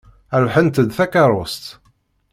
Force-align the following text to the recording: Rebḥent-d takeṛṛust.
Rebḥent-d 0.41 0.87
takeṛṛust. 0.97 1.65